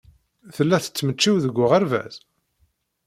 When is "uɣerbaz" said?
1.63-2.15